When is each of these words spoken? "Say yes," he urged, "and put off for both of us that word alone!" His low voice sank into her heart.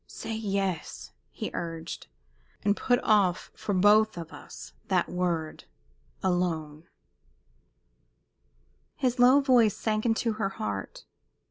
"Say 0.07 0.33
yes," 0.33 1.11
he 1.29 1.51
urged, 1.53 2.07
"and 2.63 2.75
put 2.75 2.99
off 3.03 3.51
for 3.53 3.75
both 3.75 4.17
of 4.17 4.33
us 4.33 4.73
that 4.87 5.07
word 5.09 5.65
alone!" 6.23 6.87
His 8.95 9.19
low 9.19 9.41
voice 9.41 9.77
sank 9.77 10.07
into 10.07 10.33
her 10.33 10.49
heart. 10.57 11.05